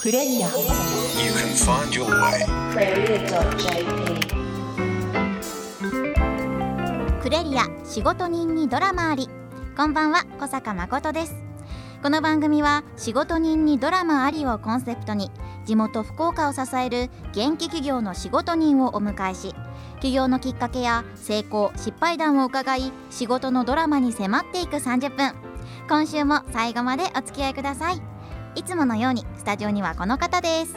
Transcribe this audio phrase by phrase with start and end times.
[0.00, 0.54] クレリア You
[1.34, 2.46] can find your way.
[7.20, 9.28] クレリア仕事人にドラマあり。
[9.76, 11.34] こんばんは小坂誠です。
[12.02, 15.30] この番組は仕事人にドラマありをコンセプトに
[15.66, 19.54] 地元福岡を支える元気企業の仕事人をお迎えし
[20.00, 25.50] 起業のきっかけや成功失敗談を伺い仕事のドラマに迫っていく30分。
[25.88, 28.00] 今週も最後までお付き合いください
[28.54, 30.74] いつものようにスタジオにはこの方です。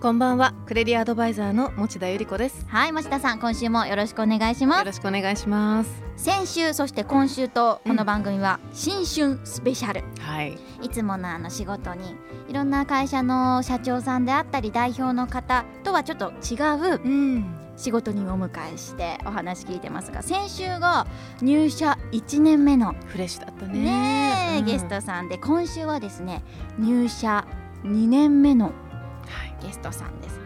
[0.00, 2.66] こんばんはクレリアアドバイザーの持田由里子です。
[2.68, 4.78] はい持田さん今週もよろしくお願いします。
[4.80, 6.02] よろしくお願いします。
[6.16, 10.58] 先週そして今週とこの番組は新春スペシャル、はい。
[10.82, 12.14] いつものあの仕事に
[12.48, 16.56] いろんな会社の社長さんであったり代表の方とはちょっと違
[16.96, 21.06] ううん仕事人をお迎えしてお話聞いてますが先週が
[21.42, 24.58] 入社1年目のフレッシュだったね。
[24.60, 24.64] うん。
[24.64, 26.42] ゲストさんで今週はですね
[26.78, 27.46] 入社
[27.82, 29.64] 2年目のはい。
[29.64, 30.40] ゲストさんです。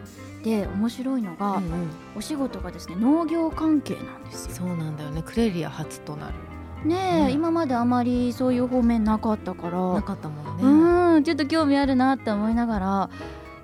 [0.45, 1.91] で面白いのが、うんうん。
[2.17, 4.55] お仕事がですね農業関係なんですよ。
[4.55, 5.23] そうなんだよね。
[5.23, 6.35] クレリア初となる。
[6.89, 7.33] ねえ、うん。
[7.33, 9.95] 今まであまりそういう方面なかったから。
[9.95, 10.63] なかったもんね。
[10.63, 13.11] うんちょっと興味あるなって思いながら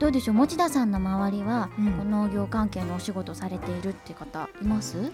[0.05, 0.35] どうでしょう？
[0.35, 2.11] 持田さんの周りは、うん。
[2.11, 4.99] 農業関係のお仕事されているっていう方います？
[4.99, 5.11] う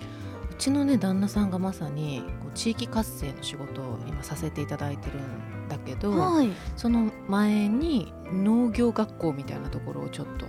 [0.59, 6.51] ちのね旦那さんがまさにこう地域活性の仕事を今させていただいてるんだけど、はい。
[6.77, 10.47] その前に農業学校みたいなところをちょっと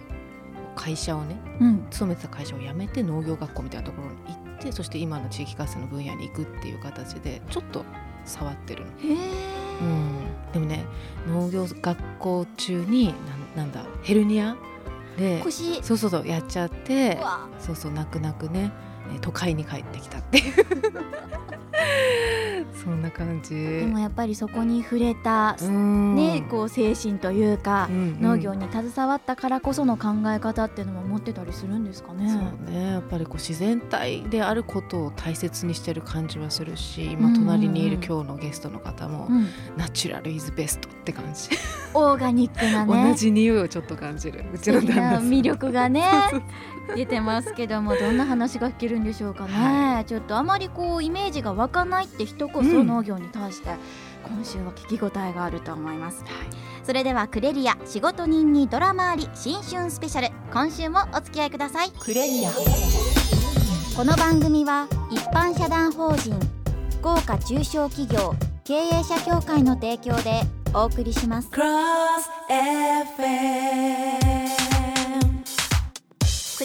[0.75, 1.85] 会社をねうん。
[1.91, 7.85] 勤めてた会社を辞めて農業学校みたいなところに行ってそして今の地域活性の分野に行くっていう形でちょっと
[8.25, 9.17] 触ってるの、へえ、
[10.55, 10.61] うん、
[11.51, 13.15] 業学校中になん
[13.55, 14.55] なんだヘルニア
[15.17, 15.83] で腰。
[15.83, 17.17] そうそうそうやっちゃって
[17.59, 18.71] そうそう泣く泣くね
[19.13, 20.53] えー都会に帰ってきたっていう
[22.83, 23.53] そんな感じ。
[23.55, 26.15] でもやっぱりそこに触れた、うん。
[26.15, 28.21] ねこう精神というかう、んうん。
[28.21, 32.29] 農業に携わったからこその考え方っていうのも持ってたりするんですかね。
[32.29, 32.91] そうね。
[32.93, 39.47] やっぱりこう自然体であることを大切にしてる感じはするし今隣にいる今日のゲストの方も、うん、
[39.77, 41.49] ナチュラルイズベストって感じ、
[41.93, 43.11] オーガニックなね。
[43.11, 44.43] 同じ匂いをちょっと感じる。
[44.53, 46.03] うちの旦魅力がね
[46.95, 52.87] 出てますけどもどんな話が聞けるんでしょうかね、はちょっとあまりこうイメージが湧かないって人こそうん。
[52.87, 53.69] 農業に対して、
[54.23, 56.23] 今週は聞き応えがあると思います。
[56.83, 61.91] それではクレリア仕事人にドラマあり新春スペシャル今週もお付き合いください。
[61.91, 62.51] クレリア。
[63.95, 66.33] この番組は一般社団法人
[66.99, 68.33] 福岡中小企業
[68.63, 70.41] 経営者協会の提供で
[70.73, 71.49] お送りします。
[71.49, 71.59] ク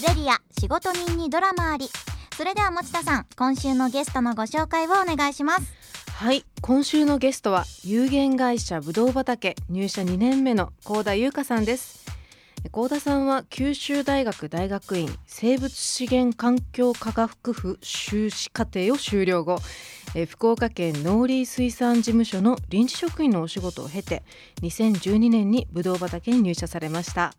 [0.01, 1.89] レリア仕事人にドラマあり
[2.37, 5.73] それでは持田さん今週のゲストのご紹介をお願いします。
[6.11, 12.05] はい今週のゲストは有限会社ぶどう畑入社2年目の高田優香さんです。
[12.71, 19.57] 高田さんは九州大学大学院生物資源環境科学部修士課程を修了後
[20.27, 24.21] 福岡県農林水産事務所の臨時職員のお仕事を経て
[24.61, 27.33] 2012年にぶどう畑に入社されました。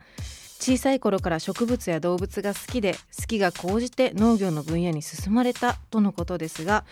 [0.60, 6.84] 小さい頃から植物や動物が好きで好きが高じて農業の分野に進まれたとのことですが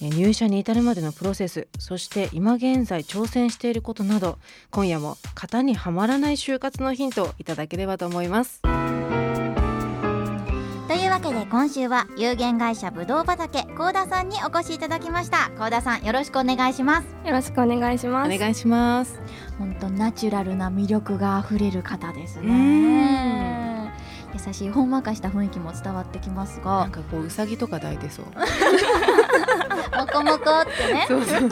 [0.00, 4.38] 入社に至るまでのプロセスそして今現在挑戦していることなど
[4.70, 8.60] 今夜も型にはまらない就活のヒントをいただければと思います。
[11.24, 15.50] けで今週は有限会社ぶどう畑高田さんにお越しいただきました。
[15.56, 17.06] 高田さんよろしくお願いします。
[17.24, 18.38] よろしくお願いしおます。
[18.38, 19.18] 願いします。
[19.58, 23.63] 本当ナチュラルな魅力があふれる方ですうね
[24.34, 28.26] 優しいほんわかした雰囲気も伝わってきますながんかこううさぎとか抱いてそう。
[28.26, 28.32] も
[30.12, 31.04] こもこってね。
[31.06, 31.48] そうそう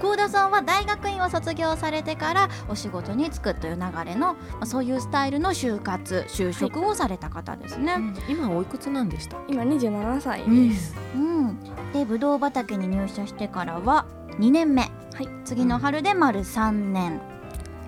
[0.00, 7.96] 高田さんは大学院を卒業されてからお仕事に就くという流れのまあそういうスタイルの就活就職をされた方ですね、
[8.28, 9.36] 今おいくつなんでした？
[9.36, 10.94] っ今27歳です。
[11.14, 11.58] うん。
[11.92, 14.06] でぶどう畑に入社してからは
[14.38, 14.88] 2年目、は
[15.22, 15.28] い。
[15.44, 17.20] 次の春で丸3年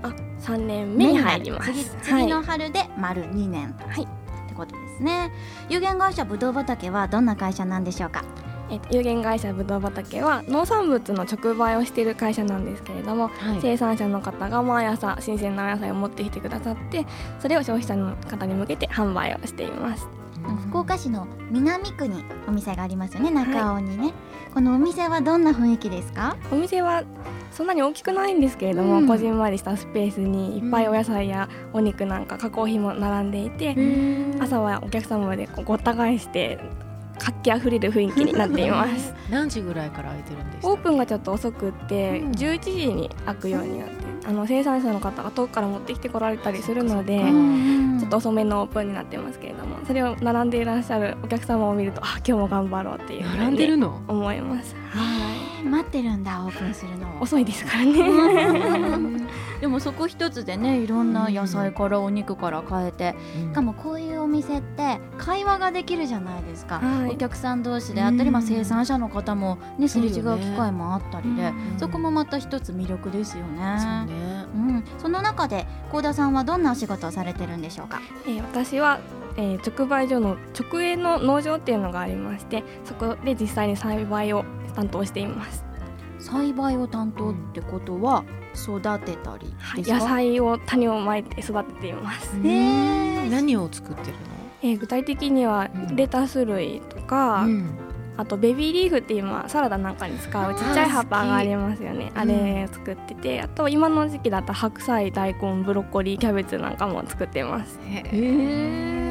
[0.03, 0.09] あ、
[0.41, 1.73] 3年目に入ります。
[1.73, 4.05] 次は次いの春で丸2年はい。
[4.05, 4.07] っ
[4.49, 5.33] てことですね。
[5.69, 8.25] 有限会社ぶどう畑はどんな会社なんでしょうか？
[8.71, 13.59] えっと有限会社ぶどう畑は農産物の直売をしている会社なんですけれども、はい。
[13.61, 17.05] 生産者の方が毎朝新鮮なお野菜を持ってきてくださって
[17.41, 20.07] それを消費者の方に向けて販売をしています
[20.69, 23.31] 福岡市の南区にお店がありますよね。
[23.31, 24.13] 中尾にね、
[24.55, 26.37] このお店はどんな雰囲気ですか？
[26.53, 27.03] お店は
[27.51, 29.07] そんなに大きくないんですけれども、うん。
[29.07, 33.77] こじんまりしたスペースにいっぱいお野菜やお肉なんか加工品も並んでいて、
[34.41, 36.59] 朝はお客様でこうごった返して
[37.19, 39.13] 活気あふれる雰囲気になっています。
[39.31, 42.31] 何時ぐらいから空いてるんでしたオープンがちょっと遅くって、うん。
[42.33, 47.19] 11時に開くようになってあの生産者の方が遠くから持ってきてこられたりするので
[47.99, 54.01] ちょっと遅めのオープンになってますけれどもそれを並んでいらっしゃるお客様を見るとあ今日も頑張ろうっていうふうに並んでるの？
[54.09, 54.75] 思います。
[54.91, 55.30] はい
[55.63, 57.09] 待ってるんだオープンするの。
[57.19, 59.31] を遅いですからね。
[59.61, 63.15] でもそこ一つでねいろんな野菜からお肉から変えて
[63.51, 67.11] しかもこういうお店って会話ができるじゃないですか、はい。
[67.11, 68.33] お客さん同士であったり、うん。
[68.33, 73.77] まあ、生産者の方も、ね、すれ違う機会もあったりで、うんそこもまた一つ魅力ですよね。
[73.79, 74.45] そうね。
[74.55, 78.01] うん、その中で幸田さんはどんなお仕事をされてるんでしょうか？
[78.27, 78.99] えー私は、
[79.37, 84.45] えー直売所の直営の農場っていうのがありましてそこで実際に栽培を
[84.81, 85.65] 担当しています。
[86.19, 88.25] 栽培を担当ってことは
[88.55, 89.47] 育てたり
[89.77, 92.35] ですか、野菜を種をまいて育てています。
[92.37, 94.17] 何を作ってる
[94.63, 95.97] えー具体的にはうん。
[95.97, 97.71] レタス類とか、のうん。
[98.19, 102.13] あとベビーリーフっていうまあサラダなんかに使うちっちゃい葉っぱがありますよね。
[102.15, 102.19] き。
[102.19, 107.81] あれ作っててあと今の時期だったら白菜大根ブロッコリーキャベツなんかも作ってます。
[107.87, 109.10] へー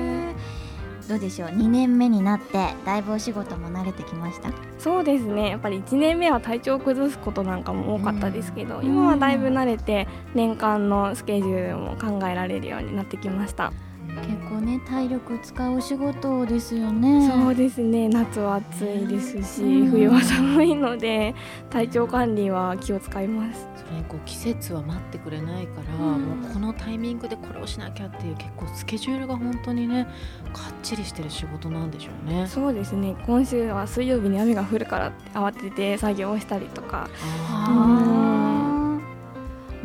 [1.09, 4.51] どうでしょう？2年目になってだいぶお仕事も慣れてきました？
[4.77, 5.49] そうですね。
[5.49, 8.85] やっぱり1年目は体調を崩すことなんかも多かったですけど、ん。
[8.85, 13.73] 今はだいぶ慣れて年間のスケジュールも考えられるようになってきました、
[14.15, 17.29] 結構ね体力使うお仕事ですよね。
[17.29, 18.09] そうですね。
[18.09, 19.91] 夏は暑いですし、うん。
[19.91, 21.35] 冬は寒いので
[21.69, 23.67] 体調管理は気を使います。
[23.75, 26.41] それにこう季節は待ってくれないから、うん。
[26.41, 30.05] もうこのタイミングでこれをしなきゃっていう結構スケジュールが本当にね
[30.53, 32.47] かっちりしてる仕事なんでしょうね。
[32.47, 33.15] そうですね。
[33.25, 37.09] 今週は水曜日に雨が降るからって慌てて作業をしたりとか。
[37.49, 38.79] あー。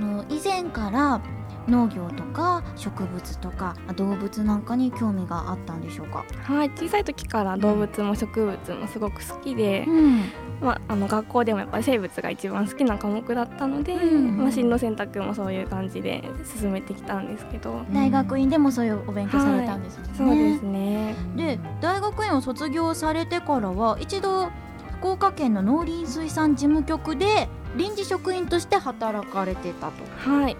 [0.00, 1.20] の以前から
[1.68, 10.22] 農業とか植物とか動物なんかに興味があったんでしょうか、はい小さい時から動物も植物もすごく好きで、ん、
[10.60, 14.38] まあ、あの学校でもやっぱり生物が一番好きな科目だったので、うん。
[14.38, 21.14] まあ、進路選択もそういう感じで進めてきたんですけど、大学院でもそういうお勉強されたんですよね、そうですね。
[21.36, 24.50] で大学院を卒業されてからは一度
[25.00, 30.30] 福岡県の農林水産事務局で臨時職員として働かれてたと。
[30.30, 30.56] はい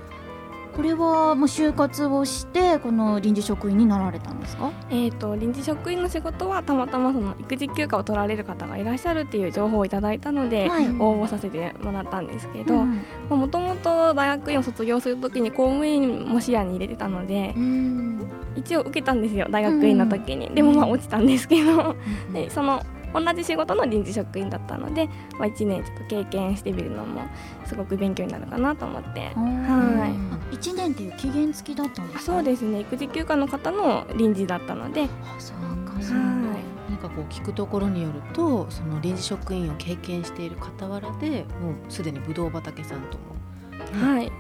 [0.75, 4.73] これはもう就活をしてこの臨時職員になられたんですか？
[4.91, 10.89] えー、と臨時職員の仕事はたまたまその育児休暇を取られる方がいらっしゃるっていう情報をいただいたので、はい。
[10.99, 13.03] 応募させてもらったんですけどうん。
[13.29, 18.31] もともと大学院を卒業する時に公務員も視野に入れてたのでうん。
[18.57, 21.97] 一応受けたんですよ大学院の時に、でもまあ落ちたんですけど。
[22.33, 22.83] でその
[23.15, 25.09] 同じ仕事の臨時職員だったので、
[25.39, 27.23] まあ、1年ちょっと経験してみるのも
[27.65, 29.21] すごく勉強になるかなと思って。
[29.21, 29.35] はい。
[30.35, 32.33] あ一年っていう期限付きだったんですか？
[32.33, 32.81] そうですね。
[32.81, 35.09] 育児休暇の方の臨時だったので、あ
[35.39, 36.25] そうかはいそうか。
[36.91, 44.33] なんかこう聞くところによるとその臨時職員を経験している傍らでもうすでにブドウ畑さんとも、ねはい、こ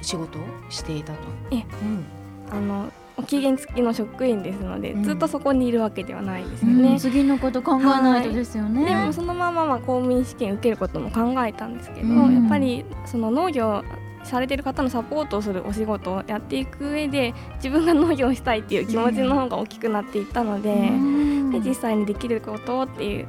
[0.00, 1.18] う仕事をしていたと。
[1.50, 1.56] え。
[1.56, 2.04] うん。
[2.50, 2.92] あの
[3.26, 5.02] 期限付きの職員ですので、うん。
[5.02, 6.98] ずっとそこにいるわけではないですようんね。
[6.98, 12.34] 次のこと考えないとですよね、でもそのまままあ公務員試験受けることも考えたんですけど、うん。
[12.34, 13.84] やっぱりその農業
[14.24, 21.50] されてる方のサポートをするお仕事をやっていく上で自分が農業をしたいっていう気持ちの方が大きくなっていったので,、うん。
[21.50, 23.26] で実際にできることっていう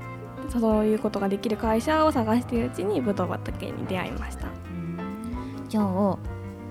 [0.50, 4.48] そういうことができる会社を探しているうちにブドウ畑に出会いました。
[5.68, 6.18] じゃあ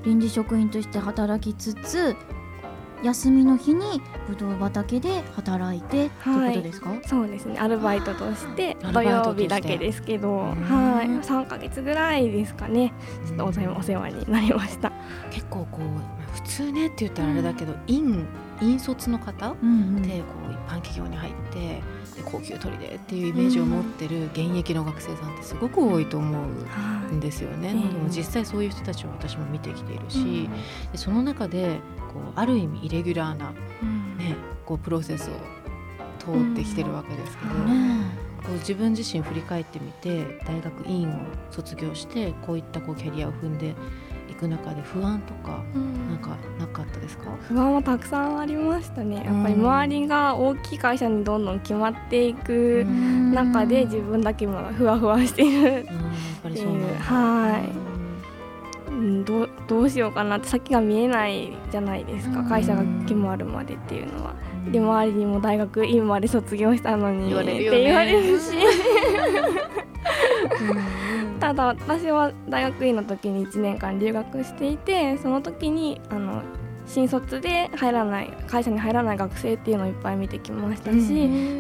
[0.05, 2.15] 臨時職員として働きつつ
[3.03, 7.59] 休みの日にぶどう畑で働いてっていうことですか、そうですね。
[7.59, 12.93] アルバイトとしてアル土曜日だけですけど、んはい、3ヶ月ぐらいですかね。
[13.27, 14.93] ちょっとお世話になりました。
[15.31, 18.27] 結構こうまあ普通ねって言ったらあれだけど、院
[18.61, 20.03] 院卒の方うんうん。
[20.03, 21.83] でこう一般企業に入ってで
[22.25, 26.43] 高級取りでっていうイメージを持ってる現役の学生さんってすごく多いと思
[27.11, 27.71] うんですよね。
[27.73, 30.49] うんでも実際そういう人たちを私も見てきているし、
[30.93, 31.81] でその中で
[32.13, 33.51] こうある意味イレギュラーな、
[34.19, 35.33] ね、こうプロセスを
[36.19, 41.13] 通ってきてるわけですけど、ねこう自分自身振り返ってみて大学院を
[41.51, 43.75] 卒業してこういったこうキャリアを踏んでい
[44.43, 45.63] く中で不安とか
[46.09, 49.17] なんかなかったですか、不安はたくさんありましたね。
[49.17, 53.33] やっぱりうん周りが大きい会社にどんどん決まっていくうん。
[53.33, 55.87] 中で自分だけもふわふわしている、っ
[56.43, 56.67] ぱりそう
[56.99, 57.65] は
[58.89, 58.91] い。
[58.91, 62.41] うん、どうどうしようかなって先が見えないじゃないですか。
[62.41, 62.49] うん。
[62.49, 64.35] 会社が決まるまでっていうのは。
[64.47, 68.53] うんで周りにも大学院まで卒業したのにって言われるし
[71.43, 76.41] ただ私は大学院の時に1年間留学していてその時にあの
[76.87, 80.97] 新卒で入らない会社に入らない学生っていうのをいっぱい見てきましたし、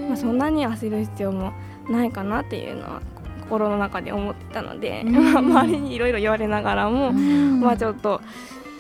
[0.09, 1.53] まあ、そんなに焦る必要も
[1.91, 3.03] ないかなっていうのは
[3.41, 5.33] 心の中で思ってたので、うん。
[5.33, 7.61] ま あ周りにいろいろ言われながらも、うん。
[7.61, 8.21] まあちょっと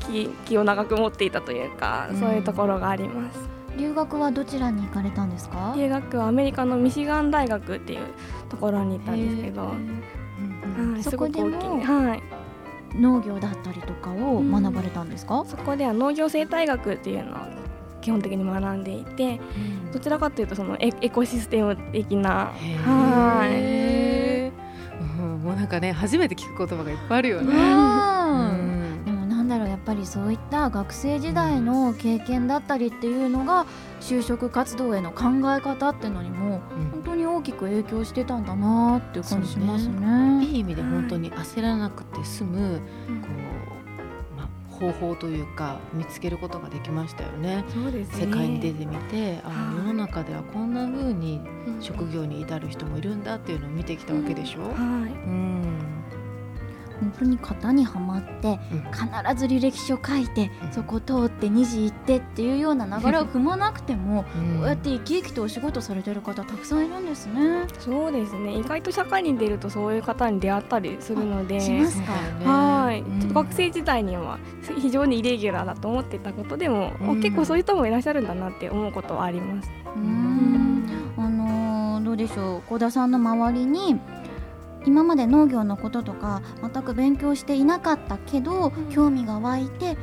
[0.06, 2.16] 気気を長く持っていたというか、うん。
[2.16, 3.40] そういうところがあります。
[3.76, 5.75] 留学はどちらに行かれたんですか？
[5.76, 8.00] 留学はアメリカのミシガン大学っていう
[8.49, 9.73] ところに行ったんですけど、
[10.73, 12.23] はい、そこでもはい、
[12.99, 17.37] 農業だったりとかを学ばれたんですか、そこでは農業生態学っていうのを
[18.00, 19.41] 基本的に学んでいて
[19.93, 22.52] どちらかというとそのエエコシステム的な
[22.85, 24.50] はい。
[25.21, 25.43] うん。
[25.43, 28.72] もうなんかね初めて聞く言葉がいっぱいあるよね。
[29.92, 33.66] ぱりそういった学生時代の経験だったりっていうのが
[34.00, 36.61] 就職活動への考え方っていうのにも
[36.92, 40.44] 本当に大きく影響してたんだなっていう感じしますそうね。
[40.44, 43.28] いい意味で本当に焦らなくて済む、こ
[44.34, 47.56] う、まあ、方法というか見つけることができましたよね。
[47.56, 47.64] ね。
[48.12, 49.76] 世界に出てみて、あはい。
[49.76, 51.82] 世の中ではこんな風にうん。
[51.82, 54.62] 職業に至る人もいるんだっていうのを見てきたわけでしょ？
[54.62, 54.72] はい。
[54.72, 54.75] う
[55.30, 55.91] ん
[57.02, 58.80] 本当に型にはまってうん。
[58.92, 59.00] 必
[59.37, 60.73] ず履歴書書いてうん。
[60.73, 64.56] そこ通って2時行ってっていうような流れを踏まなくてもうん。
[64.59, 67.66] こうやって生き生きとお仕事されてる方たくさんいるんですね。
[67.78, 68.56] そうですね。
[68.56, 71.61] 意外と社会に出るとそういう方に出会ったりするので。
[71.61, 72.12] しますか？
[72.12, 73.21] ねはい、うん。
[73.21, 74.38] ちょっと学生時代には
[74.78, 77.21] 非常にイレギュラーだと思ってたことでも、うん。
[77.21, 79.71] 結構そういう人もいらっしゃるんだなって思うことはあります。
[79.97, 80.85] うーん。
[81.16, 82.62] あのーどうでしょう。
[82.68, 83.99] 小田さんの周りに
[84.86, 89.96] 今まで農業のこととか全く勉強していなかったけど、興味が湧いて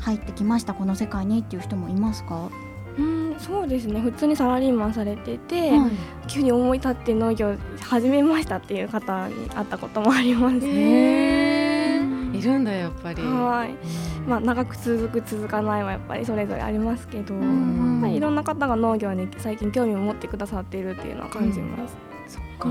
[0.00, 2.50] 入ってきましたこの世界にっていう人もいますか、
[2.98, 4.00] うん、そうですね。
[4.00, 5.90] 普通にサラリーマンされてて、はい。
[6.26, 10.66] 急に思い立って農業始めましたっていう方に会ったこともあります。
[10.66, 12.36] へー。
[12.36, 13.22] いるんだやっぱり。
[13.22, 13.70] はい。
[13.70, 14.28] うん。
[14.28, 21.96] まあ、長く続く続かないはやっぱりそれぞれありますけど、んまあ、いろんな方が農業に最近興味を持ってくださっているっていうのは感じます。
[22.28, 22.68] そっか、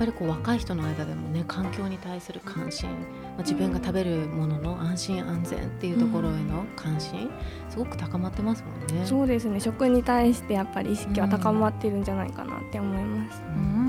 [0.00, 2.96] ぱりこう若い人の間でもね環境に対する関心、ま
[3.40, 7.30] あ、自分が食べるものの安心安全っていうところへの関心、
[7.68, 9.06] すごく高まってますもんね。
[9.06, 13.42] そうですね食に対してやっぱり意識は高まってるんじゃないかなって思います。
[13.42, 13.79] うーん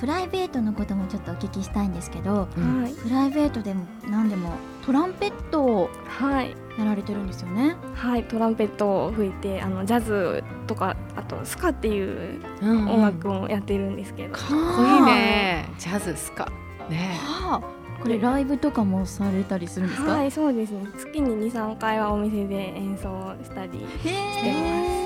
[0.00, 4.52] プライベートのこともちょっとお聞きしたいんですけどうんはい、プライベートでも何でも
[4.84, 6.54] トランペットをはい。
[6.78, 7.74] やられてるんですよね？
[7.94, 12.88] はい、トランペットを吹いてあのジャズとかあとスカっていううんうん。
[12.90, 15.70] 音楽もやってるんですけど、かっこいいね。
[15.78, 16.52] ジャズスカ。
[16.90, 17.16] ね。
[17.18, 20.12] はあ、これライブとかもされたりするんですか？
[20.18, 20.86] はいそうですね。
[20.98, 23.08] 月に23回はお店で演奏
[23.42, 25.05] したりへえ、す。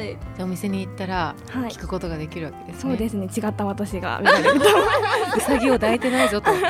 [0.00, 0.08] い。
[0.08, 2.90] じゃあお店に行ったらはい聞くことができるわけですね。
[2.90, 4.66] そうですね違った私が見られると
[5.36, 6.50] うさぎを抱いてないぞと。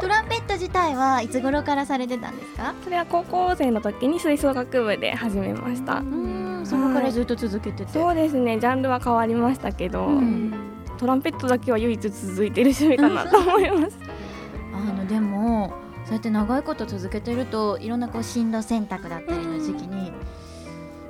[0.00, 2.74] トランペット自体はいつ頃からされてたんですか？
[2.82, 7.92] それは高校生の時に吹奏楽部で始めましたうん、そこからずっと続けてて。
[7.92, 10.52] そうですねジャンルは変わりましたけど、うん
[10.98, 13.98] トランペットだけは唯一続いてる趣味かなと思います
[14.72, 15.72] あのでも
[16.04, 20.12] そうやって長いこと続けてるといろんなこう進路選択だったりの時期に、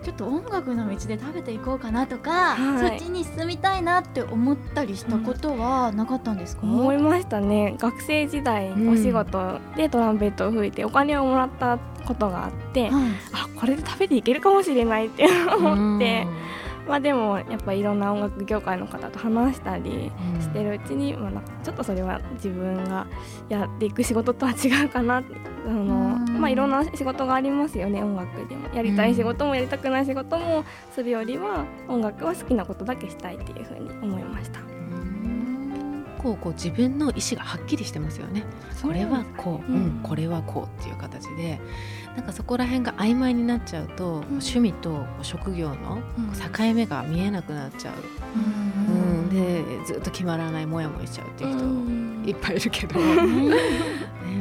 [0.03, 2.89] ちょっと音楽の道で食べていこうかなとか、はい。
[2.91, 7.77] そっちに進みたいなって思ったりしたことはなかったんですか、思いましたね。
[7.79, 13.11] 学生時代うんお仕事でトランペットを吹いてお金をもらったことがあって、はい。
[13.33, 16.27] あこれで食べていけるかもしれないって思って、
[16.89, 20.41] まあでもやっぱりいろんな音楽業界の方と話したりうん。
[20.41, 23.07] してるうちに、まあ、ちょっとそれは自分が
[23.49, 28.69] やっていく仕事とは違うかなあの、うんまあ、いろんな仕事がありますよね音楽でも。
[28.75, 34.59] やりたい仕事もやりたくない仕事もするよりは音楽は好きなことだけしたいっていうふうに思いました。
[34.59, 36.05] うん。
[36.19, 38.43] こうこう自分の意思がはっきりしてますよね。
[38.83, 41.61] これはこう、ううんん、これはこうっていう形で。
[42.17, 46.03] なんかそこら辺が曖昧になっちゃうと、趣味と職業の
[46.57, 47.95] 境目が見えなくなっちゃう、
[48.37, 48.72] うん
[49.33, 52.25] でずっと決まらないモヤモヤしちゃうっていう人うん。
[52.27, 53.57] いっぱいいるけど、 ね、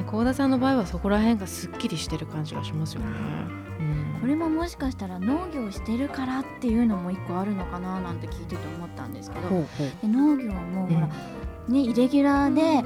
[0.05, 3.07] 幸田さんの場合はそこら辺がすっきりしてる感じがしますよね。
[3.79, 4.21] うん。
[4.21, 9.50] これももしかしたら農業してるからっていうのも一個あるのかななんて聞いてて思ったんですけど。
[9.50, 12.83] で農業もほら、ねイレギュラーで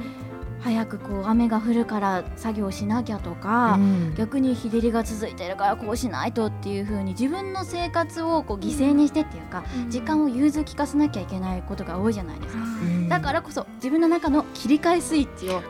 [0.61, 4.15] 早くこう雨が降るから作業しなきゃとか、うん。
[4.15, 13.09] 逆に日照りが続いてるからこうしないとっていう風に自分の生活をこう犠牲にしてっていうか、時間を融通きかせなきゃいけないことが多いじゃないですか、うん。
[13.09, 15.61] だからこそ自分の中の切り替えスイッチを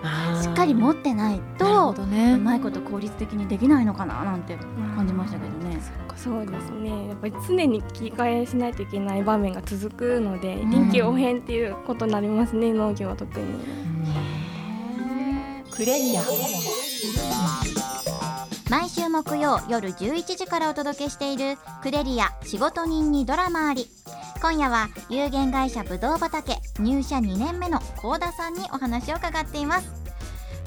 [0.42, 2.34] しっかり持ってないとね。
[2.36, 4.58] うまいこと効率的にできないのかななんて
[4.96, 5.80] 感じましたけどね。
[6.16, 12.74] そうですねやっぱり常に切り替えしないといけない場面が続くのでうん臨機応変っていうことになりますね。
[12.74, 13.46] 農業は特に。
[15.76, 16.24] クレリア
[18.70, 23.88] 毎週木曜夜11時からお届けしているクレリア仕事人にドラマあり。
[24.42, 29.88] 今夜は有限会社ぶどう畑入社2年目の高田さんにお話を伺っています。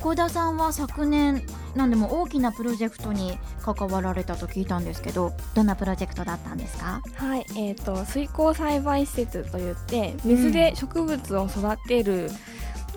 [0.00, 1.42] 高田さんは昨年
[1.74, 7.00] 何でも大きなプロジェクトに関わられたと聞いたんですけどどんなプロジェクトだったんですか？
[7.16, 12.30] はい、えっ、と水耕栽培施設といって水で植物を育てる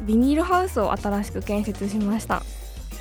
[0.02, 2.44] ビニールハウスを新しく建設しました。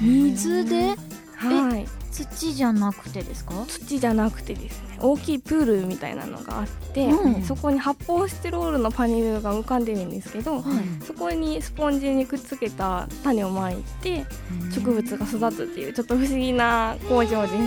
[0.01, 0.97] 水で？
[1.35, 3.55] はい、土じゃなくてですか？
[3.67, 7.43] 土じゃなくてですね、大きいプールみたいなのがあって、うん。
[7.43, 10.63] そこに発泡スチロールのパネルが浮かんでるんですけど、
[11.07, 14.27] そこにスポンジにくっつけた種をまいて
[14.75, 17.55] 植物が育つっていうちょっと不思議な工場です。
[17.55, 17.59] へ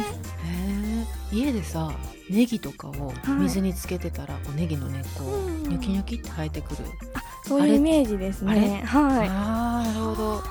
[1.31, 1.91] え家でさ
[2.29, 5.63] ネギとかを水につけてたら、こうネギの根っこうん。
[5.63, 6.77] ニョキニョキって生えてくる、
[7.47, 8.83] そういうイメージですね。
[8.85, 9.27] はい。
[9.29, 10.43] ああなるほど。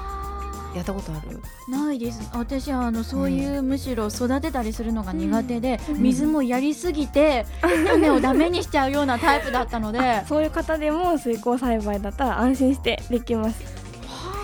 [0.75, 1.41] やったことある？
[1.69, 2.31] ないです。
[2.35, 6.03] 私はあのそういう、むしろ育てたりするのが苦手で、うん。
[6.03, 9.99] 水もやりすぎて種をダメにしちゃうようなタイプだったので。
[10.29, 13.82] そういう方でも水耕栽培だったら安心してできます。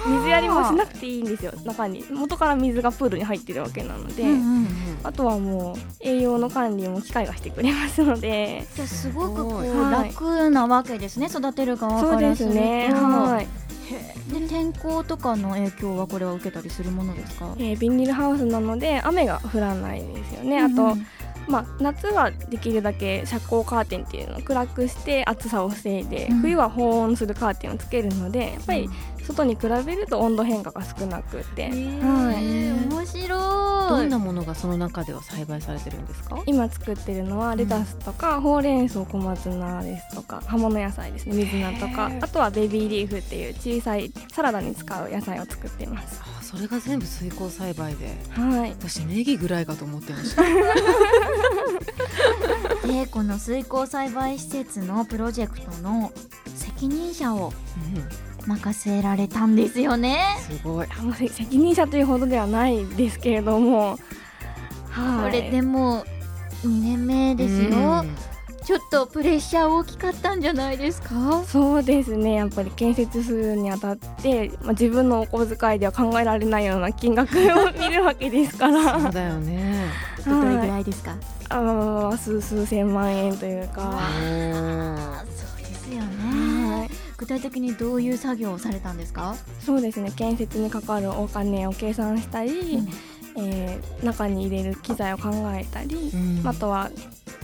[0.08, 1.52] 水やりもしなくていいんですよ。
[1.64, 2.04] 中に。
[2.10, 4.68] 元から水がプールに入ってるわけなので、うんうん
[5.04, 8.66] あとはもう栄養の管理も機械がしてくれますので。
[8.74, 11.26] じゃあすごくこう、楽なわけですね。
[11.26, 12.44] 育てる側そうからると。
[12.44, 12.92] ですすね。
[12.92, 17.54] はい、で天候とかの影響はこれは受けたりするものですか？
[17.58, 20.96] えービニールハウスなので雨が降らないですよね、あと、
[21.48, 26.38] まあ、夏はできるだけ遮光カーテンっていうのを暗くして暑さを防いで、うん。
[26.40, 28.90] 冬は保温するカーテンをつけるのでやっぱり
[29.28, 33.28] 外に比べると温度変化が少なくて、はい、えー面白い。
[33.88, 36.42] どんなものがその中では栽培されてるんですか？
[36.46, 41.36] 今作ってるのはレタスとか、ほうれん草小松菜ですとか葉物野菜ですね。
[41.36, 46.20] 水菜とかあとはベビーリーフっていう小さいサラダに使う野菜を作ってます。
[46.22, 48.08] あそれが全部水耕栽培で。
[48.30, 48.70] はい。
[48.70, 50.42] 私ネギぐらいかと思ってました。
[52.86, 56.12] でこの水耕栽培施設のプロジェクトの
[56.54, 57.52] 責任者を
[57.94, 60.18] うん任せられたんですよね。
[60.40, 60.86] すごい。
[60.98, 63.98] あもう責任者というほどではないですけれども。
[64.90, 65.30] はい。
[65.30, 66.04] これでも
[66.64, 68.04] 2年目ですよ。
[68.64, 71.42] ちょっとプレッシャー大きかったんじゃないですか？
[71.46, 72.34] そうですね。
[72.34, 79.00] やっぱり建設するにあたって、まあ、自分のお小遣いでは考えられないような金額を見るわけですかうんら。
[79.00, 79.86] そうだよね。
[80.26, 81.14] どれぐはいらいですか、
[81.48, 83.80] あまあ数数千万円というか。
[83.94, 86.06] あそうですよね。
[86.28, 86.57] はい
[87.18, 90.12] 具体的にどういう作業をされたんですか、そうですね。
[90.12, 92.52] 建設にかかるお金を計算したり、
[93.36, 96.46] えー中に入れる機材を考えたり、うん。
[96.46, 96.90] あとは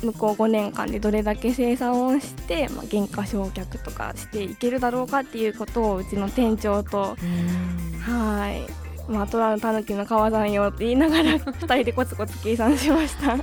[0.03, 7.99] 向こう5年間でどれだけ生産をして、まあ、原価償却とかしていけるだろうかっていうことをうちの店長とうん。
[7.99, 8.85] はい。
[9.09, 13.37] まあ、虎の狸の川山よって言いながら二人でコツコツ計算しました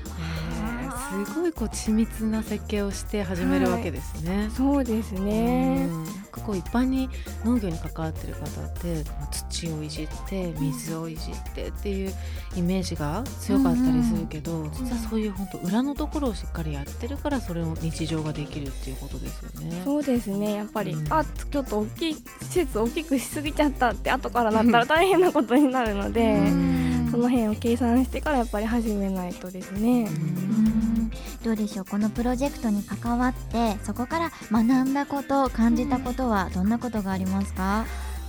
[1.25, 4.49] すごいこう緻密な設計をして始めるわけですね。
[4.55, 5.87] そうですね。
[5.89, 6.05] うん。
[6.31, 7.09] ここ一般に
[7.43, 9.03] 農業に関わってる方って
[9.49, 12.13] 土をいじって水をいじってっていう
[12.55, 19.81] イメージが強かったりするけど、実はそういう本当裏のところをしっかりやってるからそれを日常ができるっていうことですよね。
[19.83, 20.55] そうですね。
[20.55, 21.13] やっぱり、うん。
[21.13, 31.11] あちょっと大きい施設大きくしすぎちゃったって後からなったら大変なことになるので、うんその辺を計算してからやっぱり始めないとですね、うん。
[31.43, 31.85] どうでしょう？
[31.85, 37.85] このプロジェクトに関わってそこから学んだこと感じたことはどんなことがありますか、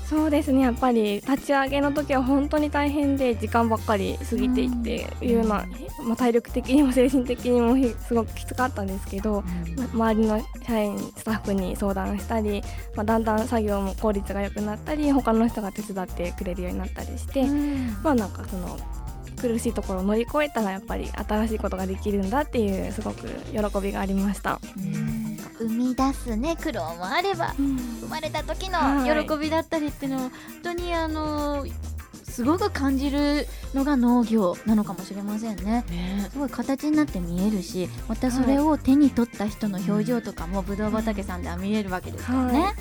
[0.09, 5.67] そうですねやっぱり立ち上げの時は本当に大変で時間ばっかり過ぎていっていうような、
[6.05, 9.43] まあ、体力的にも精神的にもひすごくきつかったんですけど、
[9.95, 12.62] ま周りの社員スタッフに相談したり、
[12.95, 17.47] まあ、だんだん作業も効率が良くなったり他の人が手伝ってくれるようになったりして、
[18.03, 18.79] まあなんかその
[19.41, 24.61] 苦しいところを乗り越えたらやっぱり新しいことができるんだっていうすごく喜びがありました。
[25.62, 29.27] 生み出すね苦労もあれば生まれた時のはい。
[29.27, 30.31] 喜びだったりっていうのを本
[30.62, 31.66] 当にあの
[32.25, 35.85] すごく感じるのが農業なのかもしれませんね。
[35.90, 36.29] ね。
[36.31, 42.75] すごい形になって見えるしまたそれを手に取った人の表情とかもぶどう畑さんでは見えるわけですからね、はい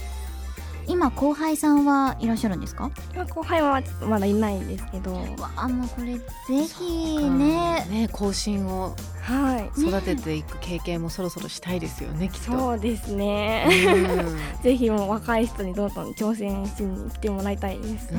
[0.88, 2.90] 今後輩さんはいらっしゃるんですか？
[3.16, 12.52] まあ後輩はまだいないんですけど、わあもうこれぜひねね後進をはい、育てていく経験もそろそろしたいですよねきっと。
[12.52, 13.68] そうですね。
[13.70, 18.08] うん ぜひもう若い人にどんどん挑戦しに来てもらいたいです。
[18.10, 18.16] と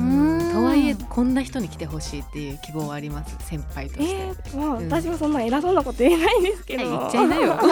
[0.63, 3.35] はいえこんな人に来てほしいっていう希望はあります？
[3.41, 4.05] 先輩として。
[4.15, 6.83] えー、まあうん私もそんな偉そうなこと言えないんですけど。
[6.89, 7.59] 言っちゃいなよ。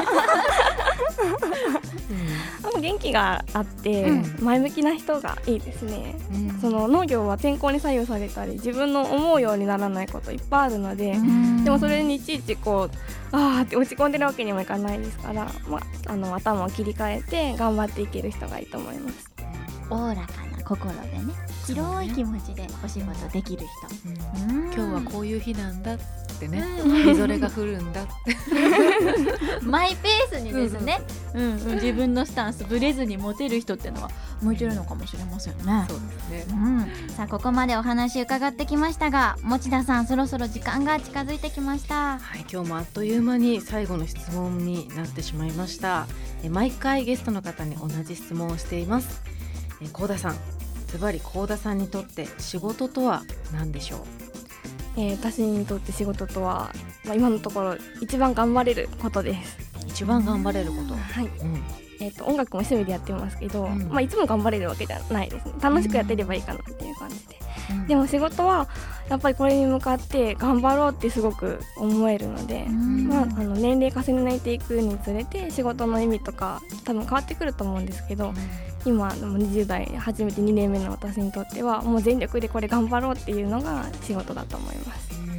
[2.63, 6.15] あの元気があって、う前向きな人がいいですね。
[6.33, 6.59] うん。
[6.59, 11.15] その農業は天候に左右されたり自分の思うようにならないこといっぱいあるので、
[11.63, 12.97] でもそれにいちいちこう
[13.31, 19.31] あーって落ち込んでるわけにもいかないですから、まあ、あの頭を切り替えて頑張っていける人がいいと思います。
[19.89, 20.21] おおらか
[20.55, 24.65] な心でね広い気持ちでお仕事できる人、うん。
[24.73, 25.97] 今日はこういう日なんだっ
[26.39, 26.63] てね。
[26.83, 28.11] みぞれが降るんだって。
[29.63, 31.01] マイペースにですね、
[31.33, 31.75] うんうん。
[31.75, 34.09] 自分のスタンスぶれずに持てる人ってのは
[34.41, 35.85] 向いてるのかもしれませんね。
[35.87, 36.55] そうですね。
[36.55, 42.19] うん、さあここまでお話伺ってきましたが持田さんそろそろ時間が近づいてきました。
[42.19, 46.07] はい、今日もあっという間に最後の質問になってしまいました。
[46.43, 49.21] え毎回ゲストの方に同じ質問をしています。
[49.81, 50.35] え高田さん
[50.91, 53.23] ズバリ高田さんにとって仕事とは
[53.53, 53.99] 何でしょう？
[54.97, 56.71] えー私にとって仕事とは、
[57.05, 59.57] まあ、今のところ一番頑張れることです。
[59.87, 61.25] 一番頑張れること、はい。
[61.25, 61.63] うん、
[61.99, 63.87] えー、と音楽も趣味でやってますけど、うん。
[63.89, 65.53] まあ、いつも頑張れるわけじゃないですね。
[65.61, 67.39] 楽しくやってればいいかなっていう感じで、
[67.87, 68.67] でも仕事は
[69.09, 73.07] やっぱりこれに向かって頑張ろうってすごく思えるので、うん。
[73.07, 78.33] まあ、あの年齢重ねていくにつれて仕事の意味とか多分変わってくると思うんですけど
[78.85, 85.11] 今でも20代初めて2年目の私にとってはもう全力でこれ頑張ろうっていうのが仕事だと思います。
[85.13, 85.31] うん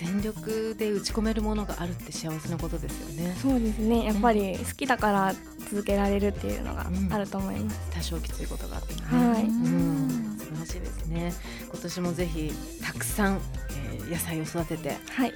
[0.00, 3.36] 全力で打ち込めるものがあるって幸せなことですよね。
[3.36, 4.04] そうですね。
[4.04, 5.34] やっぱり好きだから
[5.70, 7.78] 続けられるっていうのがあると思います。
[7.90, 9.44] 多少きついことがあってもね、はい。
[9.44, 11.32] うん、素晴らしいですね。
[11.70, 13.40] 今年もぜひたくさん、
[13.94, 15.32] えー野菜を育てて、はい、はい、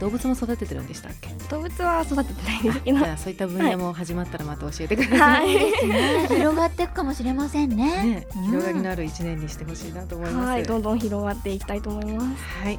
[0.00, 1.28] 動物も育ててるんでしたっけ？
[1.48, 10.48] 動物は育ててないですけどそういった分野も始まったらまた教えてください、はいね広がっていくかもしれませんねね、うん広がりのある一年にしてほしいなと思います。
[10.48, 12.42] はい、どんどん広がっていきたいと思います。
[12.64, 12.78] はい、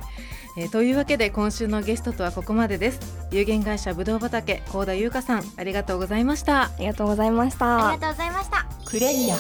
[0.57, 2.99] えーというわけで今週のゲストとはここまでです。
[3.31, 6.63] 有限会社ぶどう畑高田優香さんありがとうございました。
[6.65, 8.01] ありがとうございましあたり。
[8.01, 9.35] がとうございましたクレリア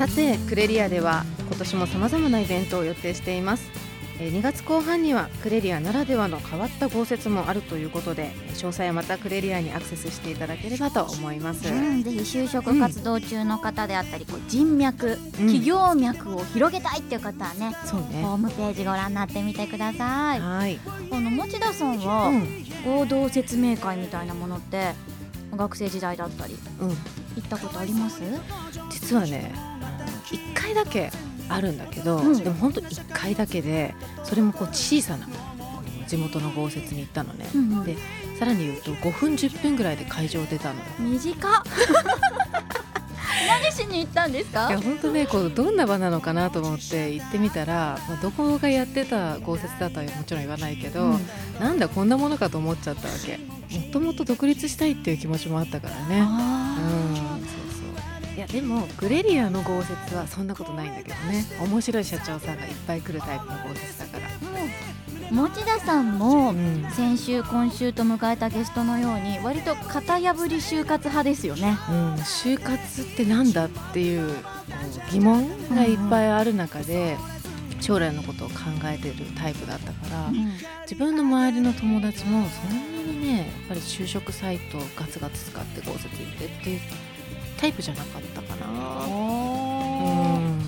[0.00, 3.68] さてクレリアでは今年も様々なイベントを予定しています。
[4.18, 11.66] えー2月後半にはクレリアならではの変わった豪雪もあるということで詳細はまたクレリアにアクセスしていただければと思います。
[11.68, 18.22] うん、ぜひ就職活動中の方であったり、こう人脈、企業脈を広げたいっていう方はね、そうね。
[18.22, 20.40] ホームページご覧になってみてください。
[20.40, 20.78] はい。
[21.10, 22.46] あの持田さんうは、ん
[22.86, 24.92] 合同説明会みたいなものって
[25.54, 26.88] 学生時代だったりうん。
[26.88, 26.94] 行
[27.44, 28.20] ったことあります？
[28.90, 29.54] 実はね
[30.30, 31.10] 一回だけ
[31.48, 32.38] あるんだけど、うん。
[32.38, 35.28] でも本当一回だけでそれもこう小さな
[36.06, 37.84] 地元の豪雪に行ったのね、うんうん。
[37.84, 37.96] で
[38.38, 40.86] さらに言うと5分10分ぐらいで会場出たのよ。
[40.98, 41.62] 短っ。
[43.48, 44.68] 何しに行ったんですか？
[44.68, 44.80] いや？
[44.80, 51.26] 本当ねこうどんな場なのかなと思って行ってみたら、まあ、どこがやってた豪雪だとはもちろん言わないけど、うん。
[51.58, 53.38] なんだこんなものかと思っちゃったわけ。
[53.38, 56.20] もともと独立したいっていう気持ちもあったからね。
[56.22, 56.76] あ
[57.34, 57.39] うん
[58.36, 61.44] いやでもグレリアの豪雪はそんなことないんだけどね。
[61.60, 66.90] 面白い社長さんがいっぱい来るタイプの豪雪だから、ーもう持田さんもうん。
[66.92, 71.76] 先週今週と迎えたゲストのように割と型破り就活派ですよね。
[71.88, 74.34] うん、就活ってなんだっていう
[75.12, 77.16] 疑問がいっぱいある中で、
[77.80, 80.30] 将来のことを考えてるタイプだったから、
[80.82, 86.80] 自分の周りの友達もそんなにねやっぱり就職サイトをガツガツ使って豪雪行ってっていう
[87.60, 88.66] タイプじゃなかったかな。
[89.06, 89.08] う
[90.40, 90.60] ん。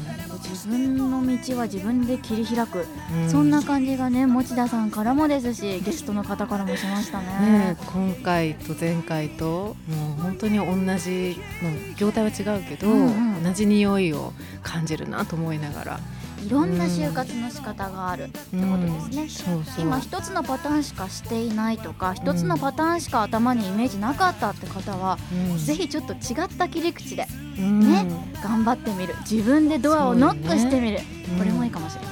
[0.50, 3.30] 自分の道は自分で切り開く、うん。
[3.30, 7.26] そんな感じがね持田さんからもですしゲストの方からもしましたね。
[7.74, 10.64] ね、今回と前回ともう本当に同
[10.98, 13.42] じの業態は違うけど、うんうん。
[13.42, 16.00] 同じ匂いを感じるなと思いながら
[16.44, 25.18] いろんな就活の仕方があるってことですね、今一つのパターンしかしていないとか一つのパターンしか頭にイメージなかったって方は、
[25.50, 25.58] うん。
[25.58, 27.26] ぜひちょっと違った切り口で
[27.58, 27.80] うん。
[27.80, 28.06] ね
[28.42, 29.14] 頑張ってみる。
[29.30, 32.11] 自分でドアをノックしてみる、うんこれもいいかもしれません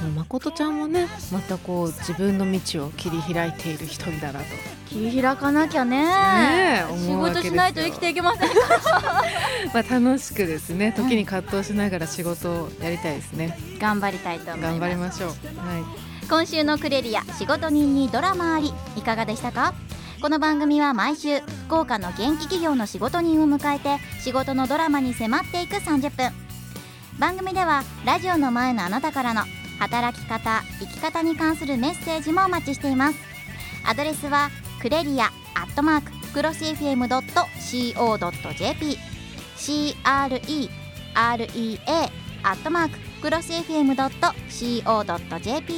[0.00, 4.46] そう誠ちゃんもねまたこう自分の道を切り開いている一人だなと。
[4.88, 6.04] 切り開かなきゃね。
[6.04, 8.48] ねえ仕事しないと生きていけません
[9.74, 14.70] まあ楽しくですね時に葛藤しながら仕事をやりたいですね、頑張りたいと思います。
[14.70, 15.28] 頑張りましょう。
[15.30, 15.38] はい。
[16.28, 18.72] 今週のクレリア仕事人にドラマあり。
[18.96, 19.74] いかがでしたか？
[20.22, 26.32] この番組は毎週福岡の元気企業の仕事人を迎えて仕事のドラマに迫っていく30分。
[27.18, 29.42] 番組ではラジオの前のあなたからの
[29.78, 33.18] 働き方生き方に関するメッセージもお待ちしています。
[33.84, 37.48] アドレスはクレリアアットマーククロス FM.co.jp
[39.56, 40.68] CREREA
[42.44, 44.22] アットマーククロス FM.co.jp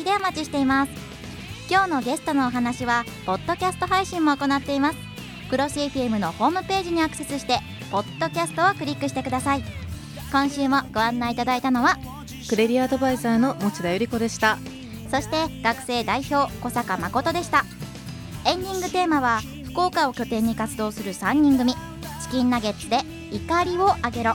[0.04, 0.92] でお待ちしています。
[1.70, 4.98] 今日のゲストのお話はポッドキャスト配信も行っています。
[5.48, 7.60] クロス FM のホームページにアクセスして
[7.90, 9.62] ポッドキャストをクリックしてください。
[10.32, 11.96] 今週もご案内いただいたのは
[12.48, 14.58] クレリアアドバイザーの持田由里子でした。
[15.10, 17.64] そして学生代表小坂誠でした。
[18.46, 21.74] エンディングテーマは福岡を拠点に活動する3人組。
[22.22, 23.00] チキンナゲッツで
[23.32, 24.34] 怒りをあげろ。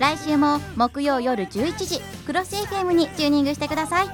[0.00, 4.06] 来週も木曜夜11時クロス FM にチューニングしてください。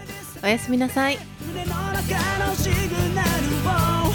[0.43, 1.19] おやすみなさい。
[1.47, 1.79] 胸の中
[2.47, 2.75] のシグ
[3.15, 3.29] ナル
[3.65, 4.13] を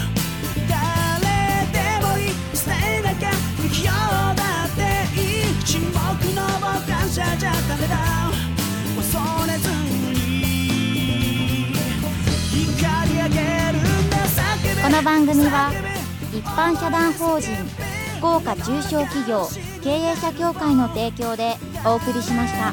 [0.68, 2.56] 誰でもいい。
[2.56, 4.34] 捨てなきゃ不器用だ
[4.66, 5.64] っていい。
[5.64, 5.98] 沈黙
[6.34, 8.25] の傍観者じゃダメだ
[14.96, 15.70] の番組は
[16.32, 17.54] 一般社団法人
[18.16, 19.46] 福岡中小企業
[19.82, 21.54] 経営者協会の提供で
[21.84, 22.72] お送りしました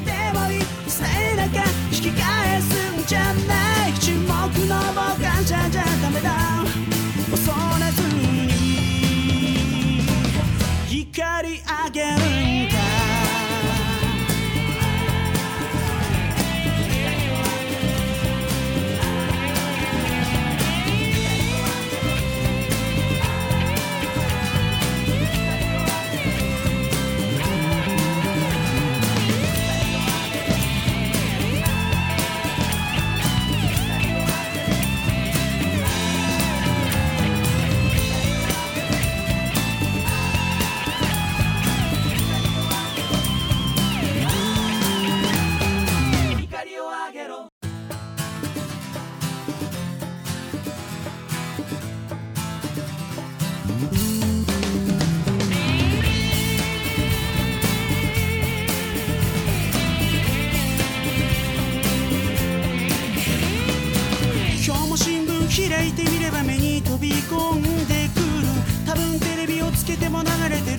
[70.24, 70.73] 流れて